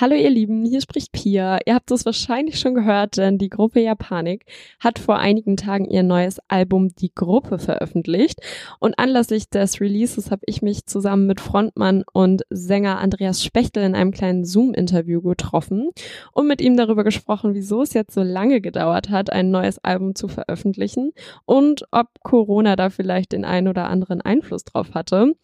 Hallo 0.00 0.14
ihr 0.14 0.30
Lieben, 0.30 0.64
hier 0.64 0.80
spricht 0.80 1.10
Pia. 1.10 1.58
Ihr 1.66 1.74
habt 1.74 1.90
es 1.90 2.06
wahrscheinlich 2.06 2.60
schon 2.60 2.76
gehört, 2.76 3.16
denn 3.16 3.36
die 3.36 3.48
Gruppe 3.48 3.80
Japanik 3.80 4.46
hat 4.78 5.00
vor 5.00 5.18
einigen 5.18 5.56
Tagen 5.56 5.86
ihr 5.86 6.04
neues 6.04 6.38
Album 6.46 6.94
Die 6.94 7.12
Gruppe 7.12 7.58
veröffentlicht. 7.58 8.38
Und 8.78 8.96
anlässlich 8.96 9.50
des 9.50 9.80
Releases 9.80 10.30
habe 10.30 10.42
ich 10.46 10.62
mich 10.62 10.86
zusammen 10.86 11.26
mit 11.26 11.40
Frontmann 11.40 12.04
und 12.12 12.42
Sänger 12.48 13.00
Andreas 13.00 13.42
Spechtel 13.42 13.82
in 13.82 13.96
einem 13.96 14.12
kleinen 14.12 14.44
Zoom-Interview 14.44 15.20
getroffen 15.20 15.90
und 16.32 16.46
mit 16.46 16.60
ihm 16.60 16.76
darüber 16.76 17.02
gesprochen, 17.02 17.54
wieso 17.54 17.82
es 17.82 17.92
jetzt 17.92 18.14
so 18.14 18.22
lange 18.22 18.60
gedauert 18.60 19.10
hat, 19.10 19.32
ein 19.32 19.50
neues 19.50 19.82
Album 19.82 20.14
zu 20.14 20.28
veröffentlichen 20.28 21.10
und 21.44 21.86
ob 21.90 22.06
Corona 22.22 22.76
da 22.76 22.90
vielleicht 22.90 23.32
den 23.32 23.44
einen 23.44 23.66
oder 23.66 23.88
anderen 23.88 24.20
Einfluss 24.20 24.62
drauf 24.62 24.94
hatte. 24.94 25.34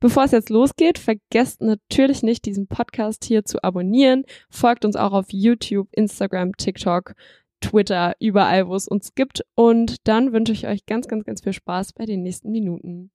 Bevor 0.00 0.24
es 0.24 0.30
jetzt 0.30 0.48
losgeht, 0.48 0.96
vergesst 0.96 1.60
natürlich 1.60 2.22
nicht, 2.22 2.46
diesen 2.46 2.68
Podcast 2.68 3.26
hier 3.26 3.44
zu 3.44 3.62
abonnieren 3.62 3.97
abonnieren. 3.98 4.24
Folgt 4.50 4.84
uns 4.84 4.96
auch 4.96 5.12
auf 5.12 5.26
YouTube, 5.30 5.88
Instagram, 5.92 6.56
TikTok, 6.56 7.14
Twitter, 7.60 8.14
überall, 8.20 8.68
wo 8.68 8.76
es 8.76 8.86
uns 8.86 9.14
gibt. 9.14 9.44
Und 9.54 9.96
dann 10.04 10.32
wünsche 10.32 10.52
ich 10.52 10.66
euch 10.66 10.86
ganz, 10.86 11.08
ganz, 11.08 11.24
ganz 11.24 11.42
viel 11.42 11.52
Spaß 11.52 11.92
bei 11.92 12.06
den 12.06 12.22
nächsten 12.22 12.50
Minuten. 12.50 13.10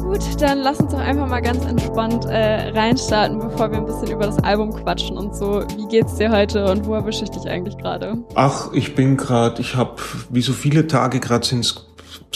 Gut, 0.00 0.40
dann 0.40 0.58
lass 0.58 0.80
uns 0.80 0.92
doch 0.92 0.98
einfach 0.98 1.28
mal 1.28 1.40
ganz 1.40 1.64
entspannt 1.64 2.24
äh, 2.26 2.68
reinstarten, 2.70 3.38
bevor 3.38 3.70
wir 3.70 3.78
ein 3.78 3.86
bisschen 3.86 4.10
über 4.10 4.26
das 4.26 4.38
Album 4.40 4.72
quatschen 4.72 5.16
und 5.16 5.34
so. 5.34 5.64
Wie 5.76 5.86
geht's 5.88 6.16
dir 6.16 6.30
heute 6.30 6.70
und 6.70 6.86
wo 6.86 6.94
erwische 6.94 7.24
ich 7.24 7.30
dich 7.30 7.48
eigentlich 7.48 7.76
gerade? 7.78 8.24
Ach, 8.34 8.72
ich 8.72 8.94
bin 8.94 9.16
gerade, 9.16 9.60
ich 9.60 9.76
habe 9.76 9.96
wie 10.30 10.42
so 10.42 10.52
viele 10.52 10.86
Tage 10.86 11.20
gerade 11.20 11.46
sind's 11.46 11.86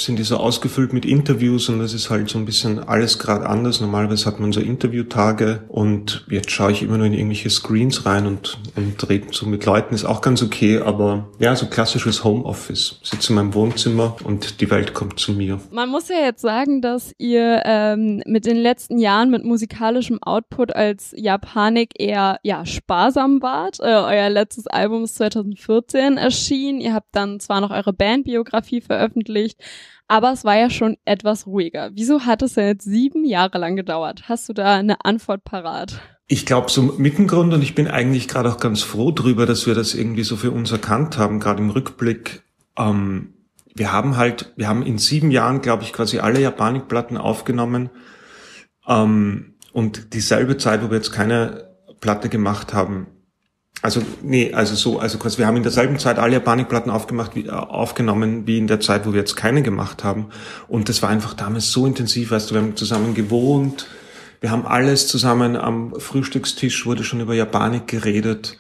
sind 0.05 0.19
die 0.19 0.23
so 0.23 0.37
ausgefüllt 0.37 0.93
mit 0.93 1.05
Interviews 1.05 1.69
und 1.69 1.79
das 1.79 1.95
ist 1.95 2.11
halt 2.11 2.29
so 2.29 2.39
ein 2.39 2.45
bisschen 2.45 2.79
alles 2.79 3.19
gerade 3.19 3.47
anders. 3.47 3.81
Normalerweise 3.81 4.27
hat 4.27 4.41
man 4.41 4.53
so 4.53 4.61
Interviewtage 4.61 5.65
und 5.69 6.25
jetzt 6.31 6.51
schaue 6.51 6.73
ich 6.73 6.83
immer 6.83 6.99
nur 6.99 7.07
in 7.07 7.15
irgendwelche 7.15 7.51
Screens 7.51 8.07
rein 8.07 8.27
und, 8.27 8.59
und 8.77 9.09
rede 9.09 9.27
so 9.31 9.47
mit 9.47 9.65
Leuten, 9.65 9.95
ist 9.95 10.05
auch 10.05 10.21
ganz 10.21 10.43
okay, 10.43 10.81
aber 10.81 11.29
ja, 11.39 11.55
so 11.55 11.67
klassisches 11.67 12.25
Homeoffice. 12.25 13.01
Sitze 13.03 13.33
in 13.33 13.37
meinem 13.37 13.55
Wohnzimmer 13.55 14.17
und 14.25 14.61
die 14.61 14.71
Welt 14.71 14.95
kommt 14.95 15.19
zu 15.19 15.33
mir. 15.33 15.61
Man 15.71 15.89
muss 15.89 16.09
ja 16.09 16.17
jetzt 16.17 16.43
sagen, 16.43 16.81
dass 16.83 17.13
ihr 17.19 17.63
ähm, 17.65 18.23
mit 18.27 18.47
den 18.47 18.57
letzten 18.57 18.99
Jahren 18.99 19.31
mit 19.31 19.45
musikalischem 19.45 20.23
Output 20.23 20.75
als 20.75 21.13
Japanik 21.17 21.93
eher 21.99 22.39
ja 22.43 22.65
sparsam 22.67 23.43
wart. 23.43 23.79
Äh, 23.81 23.85
euer 23.85 24.31
letztes 24.31 24.67
Album 24.67 25.05
ist 25.05 25.17
2014 25.17 26.17
erschienen. 26.17 26.81
Ihr 26.81 26.95
habt 26.95 27.09
dann 27.13 27.41
zwar 27.41 27.61
noch 27.61 27.71
eure 27.71 27.93
Bandbiografie 27.93 28.81
veröffentlicht, 28.81 29.61
aber 30.07 30.33
es 30.33 30.45
war 30.45 30.57
ja 30.57 30.71
schon 30.71 30.97
etwas 31.05 31.47
ruhiger. 31.47 31.91
Wieso 31.93 32.25
hat 32.27 32.43
es 32.43 32.55
ja 32.57 32.65
jetzt 32.65 32.85
sieben 32.85 33.25
Jahre 33.25 33.59
lang 33.59 33.77
gedauert? 33.77 34.25
Hast 34.29 34.49
du 34.49 34.53
da 34.53 34.77
eine 34.77 35.05
Antwort 35.05 35.45
parat? 35.45 36.01
Ich 36.27 36.45
glaube, 36.45 36.71
so 36.71 36.83
mit 36.83 37.19
dem 37.19 37.27
Grund, 37.27 37.55
und 37.55 37.63
ich 37.63 37.75
bin 37.75 37.89
eigentlich 37.89 38.29
gerade 38.29 38.51
auch 38.51 38.59
ganz 38.59 38.83
froh 38.83 39.13
drüber, 39.13 39.47
dass 39.47 39.67
wir 39.67 39.75
das 39.75 39.95
irgendwie 39.95 40.25
so 40.25 40.37
für 40.37 40.51
uns 40.51 40.71
erkannt 40.71 41.17
haben, 41.17 41.41
gerade 41.41 41.63
im 41.63 41.71
Rückblick. 41.71 42.43
Ähm, 42.77 43.35
wir 43.75 43.93
haben 43.93 44.17
halt, 44.17 44.53
wir 44.57 44.69
haben 44.69 44.83
in 44.83 44.99
sieben 44.99 45.31
Jahren, 45.31 45.63
glaube 45.63 45.85
ich, 45.85 45.93
quasi 45.93 46.19
alle 46.19 46.41
Japanikplatten 46.41 47.17
aufgenommen. 47.17 47.91
Ähm, 48.87 49.55
und 49.73 50.13
dieselbe 50.15 50.57
Zeit, 50.57 50.83
wo 50.83 50.91
wir 50.91 50.97
jetzt 50.97 51.13
keine 51.13 51.69
Platte 52.01 52.29
gemacht 52.29 52.75
haben, 52.75 53.07
also 53.81 54.03
nee, 54.23 54.53
also 54.53 54.75
so, 54.75 54.99
also 54.99 55.19
quasi 55.19 55.39
wir 55.39 55.47
haben 55.47 55.57
in 55.57 55.63
derselben 55.63 55.99
Zeit 55.99 56.19
alle 56.19 56.41
Panikplatten 56.41 56.91
aufgemacht, 56.91 57.37
wie, 57.37 57.47
äh, 57.47 57.51
aufgenommen, 57.51 58.47
wie 58.47 58.59
in 58.59 58.67
der 58.67 58.81
Zeit, 58.81 59.07
wo 59.07 59.13
wir 59.13 59.21
jetzt 59.21 59.37
keine 59.37 59.63
gemacht 59.63 60.03
haben. 60.03 60.27
Und 60.67 60.89
das 60.89 61.03
war 61.03 61.11
einfach 61.11 61.35
damals 61.35 61.71
so 61.71 61.87
intensiv, 61.87 62.31
weißt 62.31 62.51
du, 62.51 62.55
wir 62.55 62.63
haben 62.63 62.77
zusammen 62.77 63.15
gewohnt, 63.15 63.87
wir 64.41 64.51
haben 64.51 64.67
alles 64.67 65.07
zusammen 65.07 65.57
am 65.57 65.95
Frühstückstisch 65.99 66.87
wurde 66.87 67.05
schon 67.05 67.21
über 67.21 67.35
Japanik 67.35 67.87
geredet. 67.87 68.59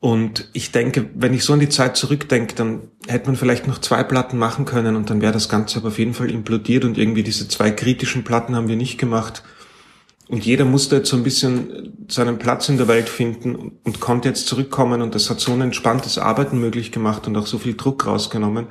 Und 0.00 0.48
ich 0.54 0.72
denke, 0.72 1.10
wenn 1.14 1.34
ich 1.34 1.44
so 1.44 1.52
an 1.52 1.60
die 1.60 1.68
Zeit 1.68 1.96
zurückdenke, 1.96 2.54
dann 2.54 2.80
hätte 3.06 3.26
man 3.26 3.36
vielleicht 3.36 3.66
noch 3.66 3.78
zwei 3.78 4.02
Platten 4.02 4.38
machen 4.38 4.64
können 4.64 4.96
und 4.96 5.10
dann 5.10 5.20
wäre 5.20 5.32
das 5.32 5.48
Ganze 5.48 5.78
aber 5.78 5.88
auf 5.88 5.98
jeden 5.98 6.14
Fall 6.14 6.30
implodiert 6.30 6.84
und 6.84 6.96
irgendwie 6.96 7.22
diese 7.22 7.48
zwei 7.48 7.70
kritischen 7.70 8.24
Platten 8.24 8.56
haben 8.56 8.68
wir 8.68 8.76
nicht 8.76 8.98
gemacht. 8.98 9.42
Und 10.30 10.46
jeder 10.46 10.64
musste 10.64 10.96
jetzt 10.96 11.08
so 11.08 11.16
ein 11.16 11.24
bisschen 11.24 11.92
seinen 12.08 12.38
Platz 12.38 12.68
in 12.68 12.76
der 12.76 12.86
Welt 12.86 13.08
finden 13.08 13.72
und 13.82 13.98
konnte 13.98 14.28
jetzt 14.28 14.46
zurückkommen. 14.46 15.02
Und 15.02 15.16
das 15.16 15.28
hat 15.28 15.40
so 15.40 15.50
ein 15.50 15.60
entspanntes 15.60 16.18
Arbeiten 16.18 16.60
möglich 16.60 16.92
gemacht 16.92 17.26
und 17.26 17.36
auch 17.36 17.48
so 17.48 17.58
viel 17.58 17.74
Druck 17.74 18.06
rausgenommen, 18.06 18.68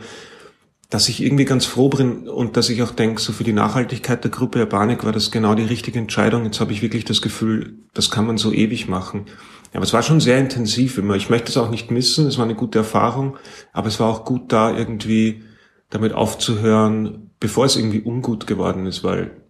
dass 0.89 1.09
ich 1.09 1.21
irgendwie 1.21 1.43
ganz 1.43 1.65
froh 1.65 1.89
bin 1.89 2.29
und 2.29 2.55
dass 2.55 2.69
ich 2.69 2.81
auch 2.81 2.91
denke, 2.91 3.21
so 3.21 3.33
für 3.33 3.43
die 3.43 3.51
Nachhaltigkeit 3.51 4.23
der 4.23 4.31
Gruppe 4.31 4.59
Urbanik 4.59 5.03
war 5.03 5.11
das 5.11 5.31
genau 5.31 5.53
die 5.53 5.63
richtige 5.63 5.99
Entscheidung. 5.99 6.45
Jetzt 6.45 6.61
habe 6.61 6.71
ich 6.71 6.81
wirklich 6.81 7.03
das 7.03 7.21
Gefühl, 7.21 7.73
das 7.93 8.09
kann 8.09 8.25
man 8.25 8.37
so 8.37 8.53
ewig 8.53 8.87
machen. 8.87 9.25
Aber 9.73 9.83
es 9.83 9.91
war 9.91 10.01
schon 10.01 10.21
sehr 10.21 10.39
intensiv 10.39 10.97
immer. 10.97 11.15
Ich 11.15 11.29
möchte 11.29 11.49
es 11.49 11.57
auch 11.57 11.69
nicht 11.69 11.91
missen. 11.91 12.25
Es 12.25 12.37
war 12.37 12.45
eine 12.45 12.55
gute 12.55 12.79
Erfahrung. 12.79 13.35
Aber 13.73 13.89
es 13.89 13.99
war 13.99 14.07
auch 14.07 14.23
gut 14.23 14.53
da 14.53 14.75
irgendwie 14.75 15.43
damit 15.89 16.13
aufzuhören, 16.13 17.31
bevor 17.41 17.65
es 17.65 17.75
irgendwie 17.75 18.01
ungut 18.01 18.47
geworden 18.47 18.85
ist, 18.85 19.03
weil 19.03 19.48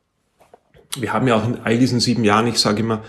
wir 0.98 1.14
haben 1.14 1.28
ja 1.28 1.36
auch 1.36 1.46
in 1.46 1.60
all 1.64 1.78
diesen 1.78 2.00
sieben 2.00 2.24
Jahren, 2.24 2.48
ich 2.48 2.60
sage 2.60 2.82
immer, 2.82 3.04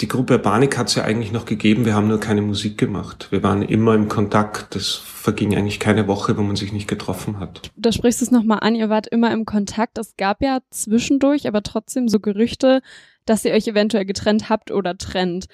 die 0.00 0.08
Gruppe 0.08 0.34
Urbanik 0.34 0.76
hat 0.76 0.88
es 0.88 0.94
ja 0.94 1.04
eigentlich 1.04 1.32
noch 1.32 1.46
gegeben, 1.46 1.86
wir 1.86 1.94
haben 1.94 2.08
nur 2.08 2.20
keine 2.20 2.42
Musik 2.42 2.76
gemacht. 2.76 3.28
Wir 3.30 3.42
waren 3.42 3.62
immer 3.62 3.94
im 3.94 4.08
Kontakt, 4.08 4.74
das 4.74 4.92
verging 4.92 5.56
eigentlich 5.56 5.80
keine 5.80 6.06
Woche, 6.06 6.36
wo 6.36 6.42
man 6.42 6.54
sich 6.54 6.72
nicht 6.72 6.86
getroffen 6.86 7.40
hat. 7.40 7.70
Da 7.76 7.92
sprichst 7.92 8.20
du 8.20 8.26
es 8.26 8.30
nochmal 8.30 8.58
an, 8.60 8.74
ihr 8.74 8.90
wart 8.90 9.06
immer 9.06 9.32
im 9.32 9.46
Kontakt. 9.46 9.96
Es 9.96 10.14
gab 10.16 10.42
ja 10.42 10.58
zwischendurch 10.70 11.48
aber 11.48 11.62
trotzdem 11.62 12.08
so 12.08 12.20
Gerüchte, 12.20 12.82
dass 13.24 13.44
ihr 13.46 13.52
euch 13.52 13.66
eventuell 13.66 14.04
getrennt 14.04 14.50
habt 14.50 14.70
oder 14.70 14.98
trennt. 14.98 15.46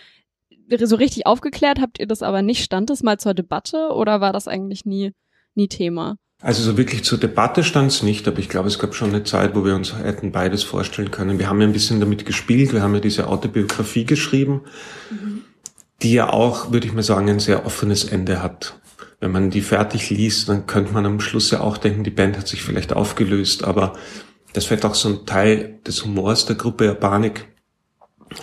So 0.80 0.96
richtig 0.96 1.26
aufgeklärt 1.26 1.80
habt 1.80 2.00
ihr 2.00 2.06
das 2.06 2.22
aber 2.22 2.42
nicht. 2.42 2.64
Stand 2.64 2.90
das 2.90 3.04
mal 3.04 3.18
zur 3.18 3.34
Debatte 3.34 3.90
oder 3.94 4.20
war 4.20 4.32
das 4.32 4.48
eigentlich 4.48 4.84
nie, 4.84 5.12
nie 5.54 5.68
Thema? 5.68 6.16
Also 6.42 6.64
so 6.64 6.76
wirklich 6.76 7.04
zur 7.04 7.18
Debatte 7.18 7.62
stand 7.62 7.92
es 7.92 8.02
nicht, 8.02 8.26
aber 8.26 8.40
ich 8.40 8.48
glaube, 8.48 8.66
es 8.66 8.80
gab 8.80 8.96
schon 8.96 9.10
eine 9.10 9.22
Zeit, 9.22 9.54
wo 9.54 9.64
wir 9.64 9.76
uns 9.76 9.94
hätten 9.96 10.32
beides 10.32 10.64
vorstellen 10.64 11.12
können. 11.12 11.38
Wir 11.38 11.48
haben 11.48 11.60
ja 11.60 11.68
ein 11.68 11.72
bisschen 11.72 12.00
damit 12.00 12.26
gespielt, 12.26 12.72
wir 12.72 12.82
haben 12.82 12.94
ja 12.94 13.00
diese 13.00 13.28
Autobiografie 13.28 14.04
geschrieben, 14.04 14.62
mhm. 15.08 15.42
die 16.02 16.14
ja 16.14 16.30
auch, 16.30 16.72
würde 16.72 16.88
ich 16.88 16.92
mal 16.92 17.04
sagen, 17.04 17.30
ein 17.30 17.38
sehr 17.38 17.64
offenes 17.64 18.04
Ende 18.04 18.42
hat. 18.42 18.74
Wenn 19.20 19.30
man 19.30 19.50
die 19.50 19.60
fertig 19.60 20.10
liest, 20.10 20.48
dann 20.48 20.66
könnte 20.66 20.92
man 20.92 21.06
am 21.06 21.20
Schluss 21.20 21.52
ja 21.52 21.60
auch 21.60 21.78
denken, 21.78 22.02
die 22.02 22.10
Band 22.10 22.36
hat 22.36 22.48
sich 22.48 22.64
vielleicht 22.64 22.92
aufgelöst, 22.92 23.62
aber 23.62 23.92
das 24.52 24.68
wird 24.68 24.84
auch 24.84 24.96
so 24.96 25.10
ein 25.10 25.26
Teil 25.26 25.78
des 25.86 26.04
Humors 26.04 26.44
der 26.44 26.56
Gruppe 26.56 26.88
Urbanik. 26.88 27.46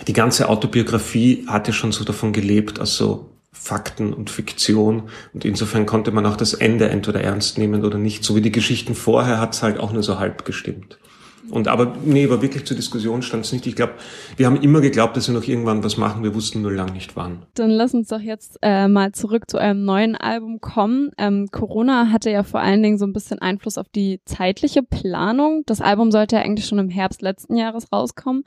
Die 0.06 0.14
ganze 0.14 0.48
Autobiografie 0.48 1.44
hat 1.48 1.66
ja 1.68 1.74
schon 1.74 1.92
so 1.92 2.04
davon 2.04 2.32
gelebt, 2.32 2.80
also 2.80 3.30
Fakten 3.52 4.12
und 4.12 4.30
Fiktion. 4.30 5.08
Und 5.32 5.44
insofern 5.44 5.86
konnte 5.86 6.12
man 6.12 6.26
auch 6.26 6.36
das 6.36 6.54
Ende 6.54 6.88
entweder 6.88 7.20
ernst 7.20 7.58
nehmen 7.58 7.84
oder 7.84 7.98
nicht. 7.98 8.24
So 8.24 8.36
wie 8.36 8.40
die 8.40 8.52
Geschichten 8.52 8.94
vorher 8.94 9.40
hat 9.40 9.54
es 9.54 9.62
halt 9.62 9.78
auch 9.78 9.92
nur 9.92 10.02
so 10.02 10.18
halb 10.18 10.44
gestimmt. 10.44 10.98
Und 11.48 11.68
aber, 11.68 11.94
nee, 12.04 12.24
aber 12.24 12.42
wirklich 12.42 12.64
zur 12.64 12.76
Diskussion 12.76 13.22
stand 13.22 13.44
es 13.44 13.52
nicht. 13.52 13.66
Ich 13.66 13.76
glaube, 13.76 13.94
wir 14.36 14.46
haben 14.46 14.60
immer 14.60 14.80
geglaubt, 14.80 15.16
dass 15.16 15.28
wir 15.28 15.34
noch 15.34 15.46
irgendwann 15.46 15.82
was 15.82 15.96
machen. 15.96 16.22
Wir 16.22 16.34
wussten 16.34 16.62
nur 16.62 16.72
lang 16.72 16.92
nicht 16.92 17.16
wann. 17.16 17.46
Dann 17.54 17.70
lass 17.70 17.94
uns 17.94 18.08
doch 18.08 18.20
jetzt 18.20 18.58
äh, 18.62 18.88
mal 18.88 19.12
zurück 19.12 19.50
zu 19.50 19.58
eurem 19.58 19.84
neuen 19.84 20.16
Album 20.16 20.60
kommen. 20.60 21.10
Ähm, 21.18 21.48
Corona 21.50 22.10
hatte 22.10 22.30
ja 22.30 22.42
vor 22.42 22.60
allen 22.60 22.82
Dingen 22.82 22.98
so 22.98 23.06
ein 23.06 23.12
bisschen 23.12 23.38
Einfluss 23.40 23.78
auf 23.78 23.88
die 23.88 24.20
zeitliche 24.24 24.82
Planung. 24.82 25.62
Das 25.66 25.80
Album 25.80 26.10
sollte 26.10 26.36
ja 26.36 26.42
eigentlich 26.42 26.66
schon 26.66 26.78
im 26.78 26.88
Herbst 26.88 27.22
letzten 27.22 27.56
Jahres 27.56 27.92
rauskommen. 27.92 28.44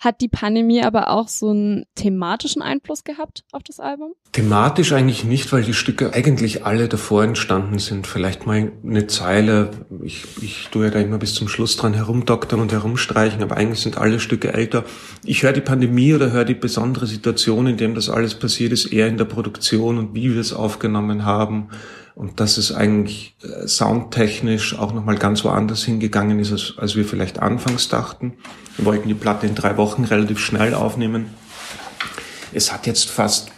Hat 0.00 0.20
die 0.20 0.28
Pandemie 0.28 0.82
aber 0.82 1.10
auch 1.10 1.28
so 1.28 1.50
einen 1.50 1.84
thematischen 1.94 2.62
Einfluss 2.62 3.04
gehabt 3.04 3.44
auf 3.52 3.62
das 3.62 3.80
Album? 3.80 4.14
Thematisch 4.32 4.92
eigentlich 4.92 5.24
nicht, 5.24 5.52
weil 5.52 5.62
die 5.62 5.74
Stücke 5.74 6.14
eigentlich 6.14 6.64
alle 6.64 6.88
davor 6.88 7.24
entstanden 7.24 7.78
sind. 7.78 8.06
Vielleicht 8.06 8.46
mal 8.46 8.72
eine 8.82 9.06
Zeile. 9.08 9.70
Ich, 10.02 10.24
ich 10.40 10.68
tue 10.70 10.86
ja 10.86 10.90
da 10.90 11.00
immer 11.00 11.18
bis 11.18 11.34
zum 11.34 11.48
Schluss 11.48 11.76
dran 11.76 11.94
herumdoktern 12.40 12.60
und 12.60 12.72
herumstreichen, 12.72 13.42
aber 13.42 13.56
eigentlich 13.56 13.80
sind 13.80 13.98
alle 13.98 14.20
Stücke 14.20 14.52
älter. 14.52 14.84
Ich 15.24 15.42
höre 15.42 15.52
die 15.52 15.60
Pandemie 15.60 16.14
oder 16.14 16.32
höre 16.32 16.44
die 16.44 16.54
besondere 16.54 17.06
Situation, 17.06 17.66
in 17.66 17.76
dem 17.76 17.94
das 17.94 18.08
alles 18.08 18.34
passiert 18.34 18.72
ist, 18.72 18.86
eher 18.86 19.08
in 19.08 19.18
der 19.18 19.26
Produktion 19.26 19.98
und 19.98 20.14
wie 20.14 20.32
wir 20.32 20.40
es 20.40 20.52
aufgenommen 20.52 21.24
haben. 21.24 21.68
Und 22.14 22.40
dass 22.40 22.58
es 22.58 22.72
eigentlich 22.72 23.34
äh, 23.42 23.66
soundtechnisch 23.66 24.78
auch 24.78 24.92
nochmal 24.92 25.16
ganz 25.16 25.44
woanders 25.44 25.84
hingegangen 25.84 26.38
ist, 26.38 26.52
als, 26.52 26.74
als 26.76 26.96
wir 26.96 27.04
vielleicht 27.04 27.38
anfangs 27.38 27.88
dachten. 27.88 28.34
Wir 28.76 28.84
wollten 28.84 29.08
die 29.08 29.14
Platte 29.14 29.46
in 29.46 29.54
drei 29.54 29.76
Wochen 29.76 30.04
relativ 30.04 30.38
schnell 30.38 30.74
aufnehmen. 30.74 31.26
Es 32.52 32.72
hat 32.72 32.86
jetzt 32.86 33.10
fast 33.10 33.50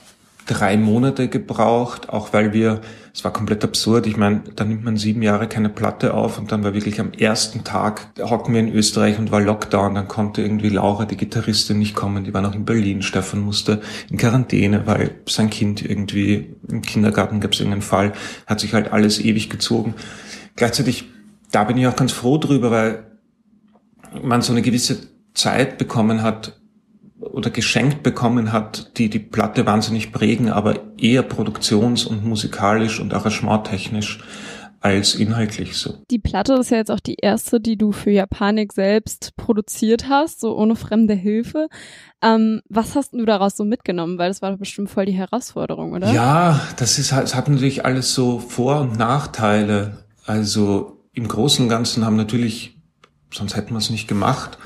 drei 0.47 0.77
Monate 0.77 1.29
gebraucht, 1.29 2.11
auch 2.11 2.33
weil 2.33 2.53
wir, 2.53 2.83
es 3.15 3.25
war 3.25 3.33
komplett 3.33 3.63
absurd, 3.63 4.07
ich 4.07 4.17
meine, 4.17 4.43
da 4.57 4.65
nimmt 4.65 4.85
man 4.85 4.97
sieben 4.97 5.21
Jahre 5.21 5.47
keine 5.47 5.69
Platte 5.69 6.15
auf 6.15 6.39
und 6.39 6.51
dann 6.51 6.65
war 6.65 6.73
wirklich 6.73 6.99
am 6.99 7.13
ersten 7.13 7.63
Tag, 7.63 8.09
hocken 8.19 8.55
wir 8.55 8.61
in 8.61 8.73
Österreich 8.73 9.19
und 9.19 9.31
war 9.31 9.41
Lockdown, 9.41 9.95
dann 9.95 10.09
konnte 10.09 10.41
irgendwie 10.41 10.71
Laura, 10.71 11.05
die 11.05 11.19
Gitarristin, 11.19 11.79
nicht 11.79 11.95
kommen, 11.95 12.25
die 12.25 12.33
war 12.33 12.41
noch 12.41 12.55
in 12.55 12.65
Berlin, 12.65 13.03
Stefan 13.03 13.41
musste 13.41 13.83
in 14.11 14.17
Quarantäne, 14.17 14.87
weil 14.87 15.11
sein 15.29 15.51
Kind 15.51 15.83
irgendwie 15.83 16.55
im 16.69 16.81
Kindergarten 16.81 17.41
gab 17.41 17.53
es 17.53 17.61
irgendeinen 17.61 17.83
Fall, 17.83 18.13
hat 18.47 18.61
sich 18.61 18.73
halt 18.73 18.93
alles 18.93 19.21
ewig 19.21 19.51
gezogen. 19.51 19.95
Gleichzeitig, 20.57 21.05
da 21.51 21.65
bin 21.65 21.77
ich 21.77 21.87
auch 21.87 21.97
ganz 21.97 22.13
froh 22.13 22.39
drüber, 22.39 22.71
weil 22.71 23.05
man 24.23 24.41
so 24.41 24.53
eine 24.53 24.63
gewisse 24.63 25.09
Zeit 25.35 25.77
bekommen 25.77 26.23
hat 26.23 26.62
oder 27.23 27.51
geschenkt 27.51 28.03
bekommen 28.03 28.53
hat, 28.53 28.99
die 28.99 29.09
die 29.09 29.19
Platte 29.19 29.67
wahnsinnig 29.67 30.13
prägen, 30.13 30.51
aber 30.51 30.81
eher 30.99 31.23
produktions- 31.23 32.05
und 32.05 32.25
musikalisch 32.25 33.01
und 33.01 33.15
arrangementtechnisch 33.15 34.21
als 34.83 35.15
inhaltlich 35.15 35.77
so. 35.77 35.99
Die 36.11 36.19
Platte 36.19 36.55
ist 36.55 36.71
ja 36.71 36.79
jetzt 36.79 36.91
auch 36.91 37.01
die 37.01 37.15
erste, 37.15 37.61
die 37.61 37.77
du 37.77 37.93
für 37.93 38.11
Japanik 38.11 38.73
selbst 38.73 39.37
produziert 39.37 40.09
hast, 40.09 40.41
so 40.41 40.57
ohne 40.57 40.75
fremde 40.75 41.15
Hilfe. 41.15 41.69
Ähm, 42.21 42.63
was 42.69 42.97
hast 42.97 43.15
du 43.15 43.25
daraus 43.25 43.57
so 43.57 43.65
mitgenommen? 43.65 44.19
Weil 44.19 44.29
das 44.29 44.43
war 44.43 44.57
bestimmt 44.57 44.91
voll 44.91 45.07
die 45.07 45.13
Herausforderung, 45.13 45.93
oder? 45.93 46.13
Ja, 46.13 46.61
das 46.77 46.99
ist 46.99 47.13
halt, 47.13 47.27
es 47.27 47.37
hat 47.37 47.49
natürlich 47.49 47.85
alles 47.87 48.13
so 48.13 48.41
Vor- 48.41 48.81
und 48.81 48.99
Nachteile. 48.99 50.05
Also 50.27 51.01
im 51.13 51.29
Großen 51.29 51.65
und 51.65 51.69
Ganzen 51.69 52.05
haben 52.05 52.17
natürlich, 52.17 52.77
sonst 53.33 53.55
hätten 53.55 53.71
wir 53.75 53.79
es 53.79 53.91
nicht 53.91 54.09
gemacht, 54.09 54.59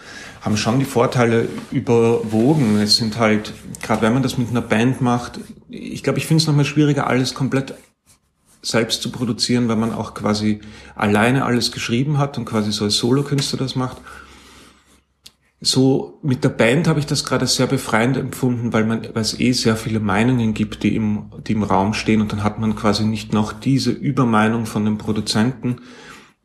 haben 0.46 0.56
schon 0.56 0.78
die 0.78 0.84
Vorteile 0.84 1.48
überwogen. 1.72 2.78
Es 2.78 2.98
sind 2.98 3.19
halt, 3.19 3.52
gerade 3.82 4.02
wenn 4.02 4.14
man 4.14 4.22
das 4.22 4.38
mit 4.38 4.48
einer 4.48 4.62
Band 4.62 5.00
macht, 5.00 5.40
ich 5.69 6.04
glaube, 6.04 6.20
ich 6.20 6.26
finde 6.26 6.40
es 6.40 6.46
nochmal 6.46 6.64
schwieriger, 6.64 7.08
alles 7.08 7.34
komplett 7.34 7.75
selbst 8.62 9.02
zu 9.02 9.10
produzieren, 9.10 9.66
weil 9.66 9.75
man 9.75 9.93
auch 9.93 10.14
quasi 10.14 10.60
alleine 10.94 11.44
alles 11.44 11.72
geschrieben 11.72 12.19
hat 12.19 12.38
und 12.38 12.44
quasi 12.44 12.70
so 12.70 12.84
als 12.84 12.96
Solokünstler 12.96 13.58
das 13.58 13.75
macht. 13.75 13.96
So 15.60 16.20
mit 16.22 16.44
der 16.44 16.50
Band 16.50 16.87
habe 16.87 17.00
ich 17.00 17.06
das 17.06 17.25
gerade 17.25 17.48
sehr 17.48 17.66
befreiend 17.66 18.16
empfunden, 18.16 18.72
weil 18.72 18.84
man, 18.84 19.02
weil 19.14 19.22
es 19.22 19.40
eh 19.40 19.50
sehr 19.50 19.75
viele 19.75 19.98
Meinungen 19.98 20.54
gibt, 20.54 20.84
die 20.84 20.94
im, 20.94 21.32
die 21.44 21.54
im 21.54 21.64
Raum 21.64 21.93
stehen 21.93 22.20
und 22.20 22.31
dann 22.31 22.44
hat 22.44 22.60
man 22.60 22.76
quasi 22.76 23.04
nicht 23.04 23.32
noch 23.32 23.52
diese 23.52 23.90
Übermeinung 23.90 24.66
von 24.66 24.84
dem 24.84 24.96
Produzenten. 24.96 25.78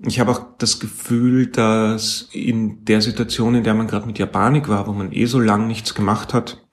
Ich 0.06 0.20
habe 0.20 0.32
auch 0.32 0.42
das 0.58 0.80
Gefühl, 0.80 1.48
dass 1.48 2.30
in 2.32 2.84
der 2.86 3.02
Situation, 3.02 3.54
in 3.54 3.64
der 3.64 3.76
man 3.76 3.88
gerade 3.88 4.08
mit 4.08 4.18
Japanik 4.18 4.68
war, 4.68 4.88
wo 4.88 4.94
man 4.94 5.12
eh 5.12 5.26
so 5.26 5.40
lang 5.40 5.68
nichts 5.68 5.94
gemacht 5.94 6.34
hat 6.34 6.66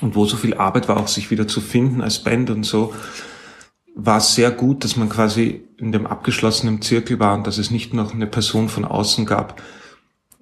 und 0.00 0.14
wo 0.14 0.26
so 0.26 0.36
viel 0.36 0.54
Arbeit 0.54 0.88
war, 0.88 0.98
auch 0.98 1.08
sich 1.08 1.30
wieder 1.30 1.48
zu 1.48 1.60
finden 1.60 2.02
als 2.02 2.22
Band 2.22 2.50
und 2.50 2.64
so, 2.64 2.94
war 3.94 4.18
es 4.18 4.34
sehr 4.34 4.50
gut, 4.52 4.84
dass 4.84 4.96
man 4.96 5.08
quasi 5.08 5.64
in 5.76 5.92
dem 5.92 6.06
abgeschlossenen 6.06 6.80
Zirkel 6.82 7.18
war 7.18 7.34
und 7.34 7.46
dass 7.46 7.58
es 7.58 7.70
nicht 7.70 7.94
noch 7.94 8.14
eine 8.14 8.28
Person 8.28 8.68
von 8.68 8.84
außen 8.84 9.26
gab, 9.26 9.60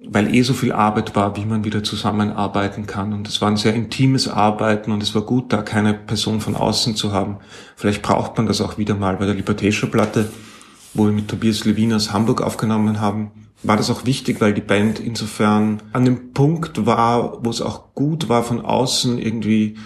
weil 0.03 0.33
eh 0.33 0.43
so 0.43 0.53
viel 0.53 0.71
Arbeit 0.71 1.15
war, 1.15 1.35
wie 1.35 1.45
man 1.45 1.63
wieder 1.63 1.83
zusammenarbeiten 1.83 2.85
kann. 2.85 3.13
Und 3.13 3.27
es 3.27 3.41
war 3.41 3.49
ein 3.49 3.57
sehr 3.57 3.73
intimes 3.73 4.27
Arbeiten 4.27 4.91
und 4.91 5.01
es 5.01 5.13
war 5.15 5.23
gut, 5.23 5.51
da 5.51 5.63
keine 5.63 5.95
Person 5.95 6.39
von 6.39 6.55
außen 6.55 6.95
zu 6.95 7.11
haben. 7.11 7.37
Vielleicht 7.75 8.03
braucht 8.03 8.37
man 8.37 8.45
das 8.45 8.61
auch 8.61 8.77
wieder 8.77 8.95
mal. 8.95 9.17
Bei 9.17 9.25
der 9.25 9.35
Libertation-Platte, 9.35 10.29
wo 10.93 11.05
wir 11.05 11.13
mit 11.13 11.27
Tobias 11.27 11.65
Levin 11.65 11.93
aus 11.93 12.11
Hamburg 12.11 12.41
aufgenommen 12.41 12.99
haben, 12.99 13.31
war 13.63 13.77
das 13.77 13.89
auch 13.89 14.05
wichtig, 14.05 14.41
weil 14.41 14.53
die 14.53 14.61
Band 14.61 14.99
insofern 14.99 15.81
an 15.93 16.05
dem 16.05 16.33
Punkt 16.33 16.85
war, 16.85 17.43
wo 17.45 17.49
es 17.49 17.61
auch 17.61 17.93
gut 17.93 18.27
war 18.27 18.43
von 18.43 18.61
außen 18.61 19.19
irgendwie, 19.19 19.77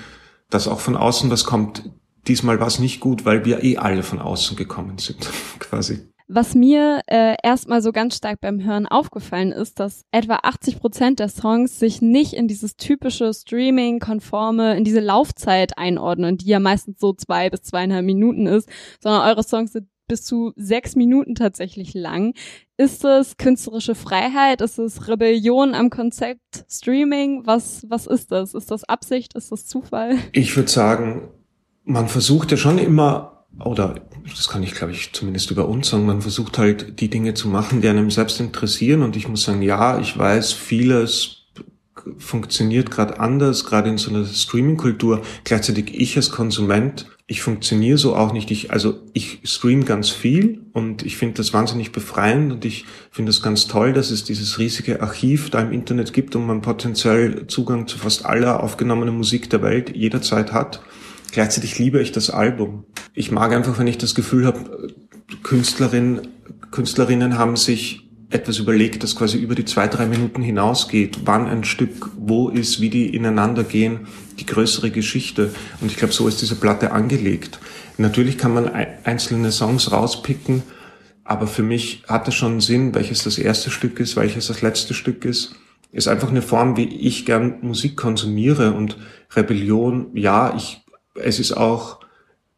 dass 0.49 0.67
auch 0.67 0.79
von 0.79 0.95
außen 0.95 1.29
was 1.29 1.43
kommt, 1.43 1.83
Diesmal 2.27 2.59
war 2.59 2.67
es 2.67 2.79
nicht 2.79 2.99
gut, 2.99 3.25
weil 3.25 3.45
wir 3.45 3.63
eh 3.63 3.77
alle 3.77 4.03
von 4.03 4.19
außen 4.19 4.57
gekommen 4.57 4.97
sind, 4.97 5.29
quasi. 5.59 6.07
Was 6.27 6.55
mir 6.55 7.01
äh, 7.05 7.35
erstmal 7.43 7.83
so 7.83 7.91
ganz 7.91 8.17
stark 8.17 8.41
beim 8.41 8.63
Hören 8.63 8.87
aufgefallen 8.87 9.51
ist, 9.51 9.79
dass 9.79 10.05
etwa 10.09 10.39
80 10.41 10.79
Prozent 10.79 11.19
der 11.19 11.29
Songs 11.29 11.77
sich 11.77 12.01
nicht 12.01 12.33
in 12.33 12.47
dieses 12.47 12.77
typische 12.77 13.31
Streaming-konforme, 13.31 14.75
in 14.75 14.83
diese 14.83 15.01
Laufzeit 15.01 15.77
einordnen, 15.77 16.37
die 16.37 16.47
ja 16.47 16.59
meistens 16.59 16.99
so 16.99 17.13
zwei 17.13 17.51
bis 17.51 17.61
zweieinhalb 17.61 18.03
Minuten 18.03 18.47
ist, 18.47 18.67
sondern 18.99 19.21
eure 19.21 19.43
Songs 19.43 19.73
sind 19.73 19.87
bis 20.07 20.23
zu 20.23 20.53
sechs 20.55 20.95
Minuten 20.95 21.35
tatsächlich 21.35 21.93
lang. 21.93 22.33
Ist 22.77 23.05
es 23.05 23.37
künstlerische 23.37 23.95
Freiheit? 23.95 24.61
Ist 24.61 24.79
es 24.79 25.07
Rebellion 25.07 25.73
am 25.73 25.89
Konzept 25.89 26.65
Streaming? 26.69 27.45
Was, 27.45 27.85
was 27.89 28.07
ist 28.07 28.31
das? 28.31 28.53
Ist 28.53 28.71
das 28.71 28.83
Absicht? 28.83 29.35
Ist 29.35 29.51
das 29.51 29.65
Zufall? 29.65 30.17
Ich 30.31 30.55
würde 30.55 30.69
sagen, 30.69 31.29
man 31.83 32.07
versucht 32.07 32.51
ja 32.51 32.57
schon 32.57 32.77
immer, 32.77 33.45
oder 33.63 33.95
das 34.25 34.49
kann 34.49 34.63
ich 34.63 34.73
glaube 34.73 34.93
ich 34.93 35.13
zumindest 35.13 35.51
über 35.51 35.67
uns 35.69 35.89
sagen, 35.89 36.05
man 36.05 36.21
versucht 36.21 36.57
halt 36.57 36.99
die 36.99 37.09
Dinge 37.09 37.33
zu 37.35 37.47
machen, 37.47 37.81
die 37.81 37.87
einem 37.87 38.11
selbst 38.11 38.39
interessieren. 38.39 39.03
Und 39.03 39.15
ich 39.15 39.27
muss 39.27 39.43
sagen, 39.43 39.61
ja, 39.61 39.99
ich 39.99 40.17
weiß, 40.17 40.51
vieles 40.53 41.43
funktioniert 42.17 42.91
gerade 42.91 43.19
anders, 43.19 43.65
gerade 43.65 43.89
in 43.89 43.97
so 43.97 44.09
einer 44.09 44.25
Streaming-Kultur. 44.25 45.21
Gleichzeitig 45.43 45.93
ich 45.93 46.17
als 46.17 46.29
Konsument, 46.29 47.07
ich 47.27 47.41
funktioniere 47.41 47.97
so 47.97 48.15
auch 48.15 48.33
nicht. 48.33 48.51
Ich, 48.51 48.71
also 48.71 49.01
ich 49.13 49.39
stream 49.43 49.85
ganz 49.85 50.09
viel 50.11 50.61
und 50.73 51.03
ich 51.03 51.17
finde 51.17 51.35
das 51.35 51.53
wahnsinnig 51.53 51.91
befreiend 51.91 52.51
und 52.51 52.65
ich 52.65 52.85
finde 53.09 53.31
es 53.31 53.41
ganz 53.41 53.67
toll, 53.67 53.93
dass 53.93 54.11
es 54.11 54.23
dieses 54.23 54.59
riesige 54.59 55.01
Archiv 55.01 55.49
da 55.49 55.59
im 55.59 55.71
Internet 55.71 56.13
gibt 56.13 56.35
und 56.35 56.45
man 56.45 56.61
potenziell 56.61 57.47
Zugang 57.47 57.87
zu 57.87 57.97
fast 57.97 58.25
aller 58.25 58.61
aufgenommenen 58.61 59.17
Musik 59.17 59.49
der 59.49 59.63
Welt 59.63 59.95
jederzeit 59.95 60.53
hat. 60.53 60.81
Gleichzeitig 61.31 61.79
liebe 61.79 61.99
ich 61.99 62.11
das 62.11 62.29
Album. 62.29 62.85
Ich 63.15 63.31
mag 63.31 63.51
einfach, 63.53 63.79
wenn 63.79 63.87
ich 63.87 63.97
das 63.97 64.13
Gefühl 64.13 64.45
habe, 64.45 64.93
Künstlerinnen, 65.41 66.27
Künstlerinnen 66.69 67.39
haben 67.39 67.55
sich 67.55 68.04
etwas 68.35 68.59
überlegt, 68.59 69.03
das 69.03 69.15
quasi 69.15 69.37
über 69.37 69.55
die 69.55 69.65
zwei, 69.65 69.87
drei 69.87 70.05
Minuten 70.05 70.41
hinausgeht, 70.41 71.19
wann 71.25 71.47
ein 71.47 71.63
Stück 71.63 72.11
wo 72.17 72.49
ist, 72.49 72.81
wie 72.81 72.89
die 72.89 73.15
ineinander 73.15 73.63
gehen, 73.63 74.07
die 74.39 74.45
größere 74.45 74.91
Geschichte. 74.91 75.53
Und 75.81 75.91
ich 75.91 75.97
glaube, 75.97 76.13
so 76.13 76.27
ist 76.27 76.41
diese 76.41 76.55
Platte 76.55 76.91
angelegt. 76.91 77.59
Natürlich 77.97 78.37
kann 78.37 78.53
man 78.53 78.69
einzelne 79.03 79.51
Songs 79.51 79.91
rauspicken, 79.91 80.63
aber 81.23 81.47
für 81.47 81.63
mich 81.63 82.03
hat 82.07 82.27
es 82.27 82.35
schon 82.35 82.61
Sinn, 82.61 82.93
welches 82.93 83.23
das 83.23 83.37
erste 83.37 83.71
Stück 83.71 83.99
ist, 83.99 84.15
welches 84.15 84.47
das 84.47 84.61
letzte 84.61 84.93
Stück 84.93 85.25
ist. 85.25 85.55
Ist 85.91 86.07
einfach 86.07 86.29
eine 86.29 86.41
Form, 86.41 86.77
wie 86.77 86.87
ich 86.87 87.25
gern 87.25 87.59
Musik 87.61 87.95
konsumiere 87.95 88.73
und 88.73 88.97
Rebellion, 89.35 90.07
ja, 90.13 90.53
ich 90.55 90.85
es 91.15 91.39
ist 91.39 91.53
auch, 91.53 91.99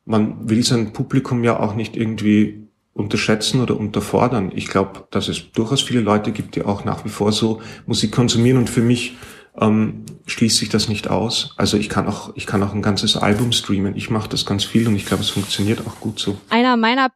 man 0.05 0.49
will 0.49 0.63
sein 0.63 0.93
Publikum 0.93 1.43
ja 1.43 1.59
auch 1.59 1.75
nicht 1.75 1.95
irgendwie 1.95 2.66
unterschätzen 2.97 3.61
oder 3.61 3.79
unterfordern. 3.79 4.51
Ich 4.53 4.67
glaube, 4.67 5.07
dass 5.11 5.27
es 5.27 5.51
durchaus 5.51 5.81
viele 5.81 6.01
Leute 6.01 6.31
gibt, 6.31 6.55
die 6.55 6.63
auch 6.63 6.83
nach 6.83 7.05
wie 7.05 7.09
vor 7.09 7.31
so 7.31 7.61
Musik 7.85 8.11
konsumieren 8.11 8.57
und 8.57 8.69
für 8.69 8.81
mich 8.81 9.15
ähm, 9.59 10.05
schließt 10.25 10.57
sich 10.57 10.69
das 10.69 10.87
nicht 10.87 11.09
aus. 11.09 11.53
Also 11.57 11.77
ich 11.77 11.89
kann 11.89 12.07
auch, 12.07 12.35
ich 12.35 12.45
kann 12.45 12.61
auch 12.63 12.73
ein 12.73 12.81
ganzes 12.81 13.17
Album 13.17 13.51
streamen. 13.51 13.95
Ich 13.95 14.09
mache 14.09 14.29
das 14.29 14.45
ganz 14.45 14.63
viel 14.63 14.87
und 14.87 14.95
ich 14.95 15.05
glaube, 15.05 15.23
es 15.23 15.29
funktioniert 15.29 15.81
auch 15.85 15.99
gut 15.99 16.19
so. 16.19 16.37
Einer 16.49 16.77
meiner 16.77 17.09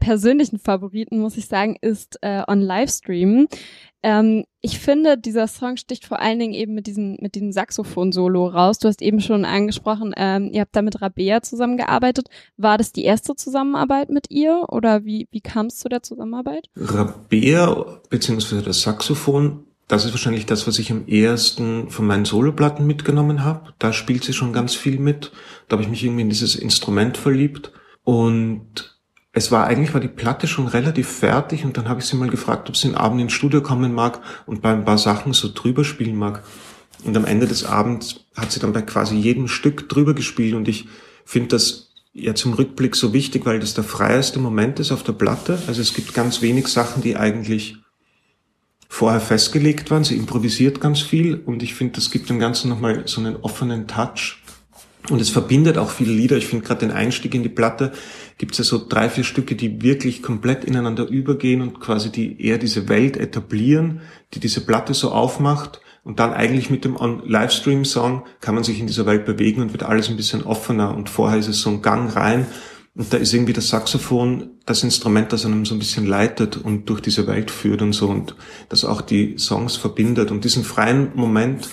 persönlichen 0.00 0.58
Favoriten, 0.58 1.20
muss 1.20 1.36
ich 1.36 1.46
sagen, 1.46 1.76
ist 1.80 2.18
äh, 2.22 2.42
on 2.48 2.60
Livestream. 2.60 3.48
Ähm, 4.02 4.44
ich 4.60 4.78
finde, 4.78 5.18
dieser 5.18 5.46
Song 5.46 5.76
sticht 5.76 6.04
vor 6.04 6.20
allen 6.20 6.38
Dingen 6.38 6.54
eben 6.54 6.74
mit 6.74 6.86
diesem, 6.86 7.16
mit 7.20 7.34
diesem 7.34 7.52
Saxophon-Solo 7.52 8.46
raus. 8.48 8.78
Du 8.78 8.88
hast 8.88 9.02
eben 9.02 9.20
schon 9.20 9.44
angesprochen, 9.44 10.12
ähm, 10.16 10.50
ihr 10.52 10.62
habt 10.62 10.74
da 10.74 10.82
mit 10.82 11.00
Rabea 11.00 11.42
zusammengearbeitet. 11.42 12.28
War 12.56 12.78
das 12.78 12.92
die 12.92 13.04
erste 13.04 13.34
Zusammenarbeit 13.34 14.10
mit 14.10 14.30
ihr 14.30 14.66
oder 14.68 15.04
wie, 15.04 15.28
wie 15.30 15.40
kam 15.40 15.66
es 15.66 15.78
zu 15.78 15.88
der 15.88 16.02
Zusammenarbeit? 16.02 16.68
Rabea, 16.76 18.00
beziehungsweise 18.08 18.62
das 18.62 18.82
Saxophon, 18.82 19.64
das 19.88 20.04
ist 20.04 20.12
wahrscheinlich 20.12 20.46
das, 20.46 20.66
was 20.66 20.78
ich 20.78 20.92
am 20.92 21.06
ehesten 21.06 21.88
von 21.88 22.06
meinen 22.06 22.26
Soloplatten 22.26 22.86
mitgenommen 22.86 23.42
habe. 23.42 23.72
Da 23.78 23.92
spielt 23.92 24.22
sie 24.22 24.34
schon 24.34 24.52
ganz 24.52 24.74
viel 24.74 24.98
mit. 24.98 25.32
Da 25.66 25.74
habe 25.74 25.82
ich 25.82 25.88
mich 25.88 26.04
irgendwie 26.04 26.22
in 26.22 26.28
dieses 26.28 26.56
Instrument 26.56 27.16
verliebt. 27.16 27.72
Und 28.04 28.97
es 29.38 29.52
war 29.52 29.66
eigentlich 29.66 29.94
war 29.94 30.00
die 30.00 30.08
Platte 30.08 30.46
schon 30.46 30.66
relativ 30.66 31.08
fertig 31.08 31.64
und 31.64 31.76
dann 31.76 31.88
habe 31.88 32.00
ich 32.00 32.06
sie 32.06 32.16
mal 32.16 32.28
gefragt, 32.28 32.68
ob 32.68 32.76
sie 32.76 32.88
einen 32.88 32.96
Abend 32.96 33.20
ins 33.20 33.32
Studio 33.32 33.62
kommen 33.62 33.94
mag 33.94 34.20
und 34.46 34.62
bei 34.62 34.72
ein 34.72 34.84
paar 34.84 34.98
Sachen 34.98 35.32
so 35.32 35.48
drüber 35.52 35.84
spielen 35.84 36.16
mag. 36.16 36.42
Und 37.04 37.16
am 37.16 37.24
Ende 37.24 37.46
des 37.46 37.64
Abends 37.64 38.24
hat 38.36 38.50
sie 38.50 38.58
dann 38.58 38.72
bei 38.72 38.82
quasi 38.82 39.16
jedem 39.16 39.46
Stück 39.46 39.88
drüber 39.88 40.14
gespielt 40.14 40.54
und 40.54 40.66
ich 40.66 40.88
finde 41.24 41.48
das 41.50 41.92
ja 42.12 42.34
zum 42.34 42.54
Rückblick 42.54 42.96
so 42.96 43.12
wichtig, 43.12 43.46
weil 43.46 43.60
das 43.60 43.74
der 43.74 43.84
freieste 43.84 44.40
Moment 44.40 44.80
ist 44.80 44.90
auf 44.90 45.04
der 45.04 45.12
Platte. 45.12 45.62
Also 45.68 45.80
es 45.80 45.94
gibt 45.94 46.14
ganz 46.14 46.42
wenig 46.42 46.66
Sachen, 46.66 47.00
die 47.00 47.16
eigentlich 47.16 47.76
vorher 48.88 49.20
festgelegt 49.20 49.90
waren. 49.92 50.02
Sie 50.02 50.16
improvisiert 50.16 50.80
ganz 50.80 51.00
viel 51.00 51.36
und 51.36 51.62
ich 51.62 51.74
finde, 51.74 51.94
das 51.94 52.10
gibt 52.10 52.28
dem 52.28 52.40
Ganzen 52.40 52.68
nochmal 52.70 53.02
so 53.06 53.20
einen 53.20 53.36
offenen 53.36 53.86
Touch. 53.86 54.38
Und 55.10 55.20
es 55.20 55.30
verbindet 55.30 55.78
auch 55.78 55.90
viele 55.90 56.12
Lieder. 56.12 56.36
Ich 56.36 56.46
finde 56.46 56.66
gerade 56.66 56.80
den 56.80 56.90
Einstieg 56.90 57.34
in 57.34 57.42
die 57.42 57.48
Platte 57.48 57.92
gibt 58.36 58.52
es 58.52 58.58
ja 58.58 58.64
so 58.64 58.86
drei, 58.86 59.08
vier 59.08 59.24
Stücke, 59.24 59.56
die 59.56 59.82
wirklich 59.82 60.22
komplett 60.22 60.64
ineinander 60.64 61.06
übergehen 61.06 61.62
und 61.62 61.80
quasi 61.80 62.10
die 62.10 62.40
eher 62.40 62.58
diese 62.58 62.88
Welt 62.88 63.16
etablieren, 63.16 64.00
die 64.34 64.40
diese 64.40 64.60
Platte 64.64 64.94
so 64.94 65.10
aufmacht. 65.10 65.80
Und 66.04 66.20
dann 66.20 66.32
eigentlich 66.32 66.70
mit 66.70 66.84
dem 66.84 66.96
Livestream-Song 67.24 68.24
kann 68.40 68.54
man 68.54 68.64
sich 68.64 68.80
in 68.80 68.86
dieser 68.86 69.06
Welt 69.06 69.26
bewegen 69.26 69.62
und 69.62 69.72
wird 69.72 69.82
alles 69.82 70.08
ein 70.08 70.16
bisschen 70.16 70.42
offener. 70.42 70.94
Und 70.94 71.10
vorher 71.10 71.38
ist 71.38 71.48
es 71.48 71.60
so 71.60 71.70
ein 71.70 71.82
Gang 71.82 72.14
rein. 72.14 72.46
Und 72.94 73.12
da 73.12 73.16
ist 73.16 73.32
irgendwie 73.32 73.52
das 73.52 73.68
Saxophon 73.68 74.50
das 74.66 74.82
Instrument, 74.82 75.32
das 75.32 75.46
einem 75.46 75.64
so 75.64 75.74
ein 75.74 75.78
bisschen 75.78 76.06
leitet 76.06 76.56
und 76.56 76.88
durch 76.90 77.00
diese 77.00 77.26
Welt 77.26 77.50
führt 77.50 77.80
und 77.80 77.92
so 77.92 78.08
und 78.08 78.34
das 78.68 78.84
auch 78.84 79.00
die 79.00 79.38
Songs 79.38 79.76
verbindet. 79.76 80.30
Und 80.30 80.44
diesen 80.44 80.64
freien 80.64 81.12
Moment, 81.14 81.68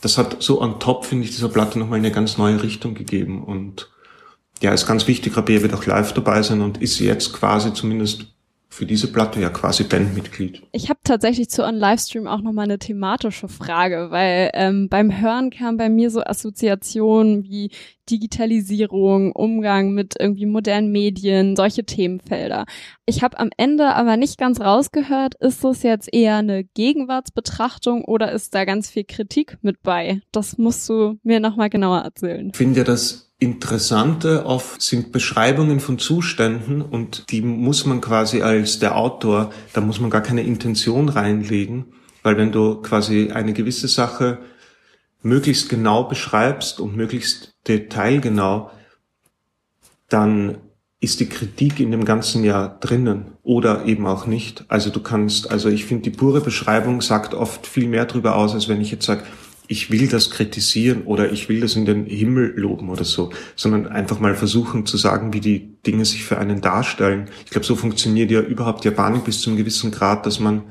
das 0.00 0.18
hat 0.18 0.42
so 0.42 0.60
on 0.60 0.80
top, 0.80 1.04
finde 1.04 1.24
ich, 1.24 1.30
dieser 1.30 1.48
Platte 1.48 1.78
nochmal 1.78 1.98
eine 1.98 2.10
ganz 2.10 2.38
neue 2.38 2.62
Richtung 2.62 2.94
gegeben. 2.94 3.42
Und 3.44 3.90
ja, 4.60 4.72
ist 4.72 4.86
ganz 4.86 5.06
wichtig, 5.06 5.36
Rabea 5.36 5.62
wird 5.62 5.74
auch 5.74 5.86
live 5.86 6.12
dabei 6.12 6.42
sein 6.42 6.60
und 6.60 6.80
ist 6.82 6.98
jetzt 6.98 7.32
quasi 7.32 7.72
zumindest 7.72 8.26
für 8.68 8.86
diese 8.86 9.12
Platte 9.12 9.40
ja 9.40 9.50
quasi 9.50 9.82
Bandmitglied. 9.84 10.62
Ich 10.72 10.88
habe 10.88 10.99
tatsächlich 11.10 11.50
zu 11.50 11.64
On 11.64 11.74
Livestream 11.74 12.28
auch 12.28 12.40
nochmal 12.40 12.66
eine 12.66 12.78
thematische 12.78 13.48
Frage, 13.48 14.12
weil 14.12 14.50
ähm, 14.54 14.88
beim 14.88 15.20
Hören 15.20 15.50
kam 15.50 15.76
bei 15.76 15.88
mir 15.88 16.08
so 16.08 16.22
Assoziationen 16.22 17.42
wie 17.42 17.72
Digitalisierung, 18.08 19.32
Umgang 19.32 19.92
mit 19.92 20.14
irgendwie 20.20 20.46
modernen 20.46 20.92
Medien, 20.92 21.56
solche 21.56 21.84
Themenfelder. 21.84 22.64
Ich 23.06 23.24
habe 23.24 23.40
am 23.40 23.50
Ende 23.56 23.96
aber 23.96 24.16
nicht 24.16 24.38
ganz 24.38 24.60
rausgehört, 24.60 25.34
ist 25.40 25.64
das 25.64 25.82
jetzt 25.82 26.08
eher 26.12 26.36
eine 26.36 26.62
Gegenwartsbetrachtung 26.62 28.04
oder 28.04 28.30
ist 28.30 28.54
da 28.54 28.64
ganz 28.64 28.88
viel 28.88 29.04
Kritik 29.04 29.58
mit 29.62 29.82
bei? 29.82 30.20
Das 30.30 30.58
musst 30.58 30.88
du 30.88 31.18
mir 31.24 31.40
nochmal 31.40 31.70
genauer 31.70 32.02
erzählen. 32.02 32.50
Ich 32.52 32.56
finde 32.56 32.84
das 32.84 33.29
Interessante 33.40 34.44
oft 34.44 34.82
sind 34.82 35.12
Beschreibungen 35.12 35.80
von 35.80 35.98
Zuständen 35.98 36.82
und 36.82 37.24
die 37.30 37.40
muss 37.40 37.86
man 37.86 38.02
quasi 38.02 38.42
als 38.42 38.80
der 38.80 38.96
Autor, 38.96 39.50
da 39.72 39.80
muss 39.80 39.98
man 39.98 40.10
gar 40.10 40.20
keine 40.20 40.42
Intention 40.42 41.08
reinlegen, 41.08 41.86
weil 42.22 42.36
wenn 42.36 42.52
du 42.52 42.82
quasi 42.82 43.30
eine 43.32 43.54
gewisse 43.54 43.88
Sache 43.88 44.40
möglichst 45.22 45.70
genau 45.70 46.04
beschreibst 46.04 46.80
und 46.80 46.96
möglichst 46.96 47.54
detailgenau, 47.66 48.70
dann 50.10 50.58
ist 51.00 51.20
die 51.20 51.28
Kritik 51.30 51.80
in 51.80 51.92
dem 51.92 52.04
ganzen 52.04 52.44
Jahr 52.44 52.78
drinnen 52.78 53.32
oder 53.42 53.86
eben 53.86 54.06
auch 54.06 54.26
nicht. 54.26 54.66
Also 54.68 54.90
du 54.90 55.00
kannst, 55.00 55.50
also 55.50 55.70
ich 55.70 55.86
finde, 55.86 56.10
die 56.10 56.16
pure 56.16 56.42
Beschreibung 56.42 57.00
sagt 57.00 57.32
oft 57.32 57.66
viel 57.66 57.88
mehr 57.88 58.04
darüber 58.04 58.36
aus, 58.36 58.52
als 58.52 58.68
wenn 58.68 58.82
ich 58.82 58.90
jetzt 58.90 59.06
sage, 59.06 59.22
ich 59.70 59.92
will 59.92 60.08
das 60.08 60.30
kritisieren 60.30 61.02
oder 61.02 61.30
ich 61.30 61.48
will 61.48 61.60
das 61.60 61.76
in 61.76 61.84
den 61.84 62.04
Himmel 62.04 62.54
loben 62.56 62.88
oder 62.88 63.04
so, 63.04 63.30
sondern 63.54 63.86
einfach 63.86 64.18
mal 64.18 64.34
versuchen 64.34 64.84
zu 64.84 64.96
sagen, 64.96 65.32
wie 65.32 65.38
die 65.38 65.80
Dinge 65.86 66.04
sich 66.04 66.24
für 66.24 66.38
einen 66.38 66.60
darstellen. 66.60 67.30
Ich 67.44 67.52
glaube, 67.52 67.64
so 67.64 67.76
funktioniert 67.76 68.32
ja 68.32 68.40
überhaupt 68.40 68.84
Japanik 68.84 69.22
bis 69.22 69.40
zu 69.40 69.48
einem 69.48 69.58
gewissen 69.58 69.92
Grad, 69.92 70.26
dass 70.26 70.40
man 70.40 70.64